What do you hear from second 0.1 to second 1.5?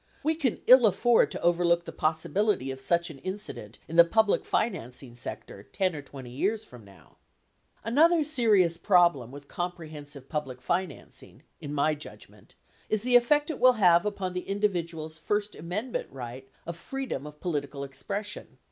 We can ill afford to